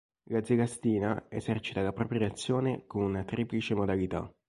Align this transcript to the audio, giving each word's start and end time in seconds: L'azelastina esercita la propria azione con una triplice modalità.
L'azelastina 0.31 1.27
esercita 1.29 1.83
la 1.83 1.93
propria 1.93 2.25
azione 2.25 2.87
con 2.87 3.03
una 3.03 3.23
triplice 3.23 3.75
modalità. 3.75 4.33